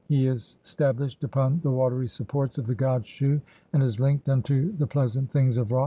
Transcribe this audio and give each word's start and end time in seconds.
"He 0.07 0.25
is 0.25 0.57
stablished 0.63 1.23
upon 1.23 1.59
the 1.61 1.69
watery 1.69 2.07
supports(?) 2.07 2.57
of 2.57 2.65
the 2.65 2.73
god 2.73 3.05
Shu, 3.05 3.39
"and 3.71 3.83
is 3.83 3.99
linked 3.99 4.29
unto 4.29 4.71
the 4.77 4.87
pleasant 4.87 5.29
things 5.29 5.57
of 5.57 5.71
Ra. 5.71 5.79